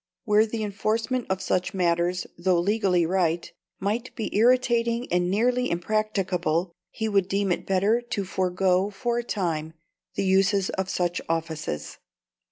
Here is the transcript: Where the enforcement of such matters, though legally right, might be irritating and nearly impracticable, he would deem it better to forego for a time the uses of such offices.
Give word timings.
Where 0.23 0.47
the 0.47 0.63
enforcement 0.63 1.27
of 1.29 1.43
such 1.43 1.75
matters, 1.75 2.25
though 2.35 2.59
legally 2.59 3.05
right, 3.05 3.51
might 3.79 4.15
be 4.15 4.35
irritating 4.35 5.07
and 5.13 5.29
nearly 5.29 5.69
impracticable, 5.69 6.71
he 6.89 7.07
would 7.07 7.27
deem 7.27 7.51
it 7.51 7.67
better 7.67 8.01
to 8.09 8.25
forego 8.25 8.89
for 8.89 9.19
a 9.19 9.23
time 9.23 9.73
the 10.15 10.25
uses 10.25 10.71
of 10.71 10.89
such 10.89 11.21
offices. 11.29 11.99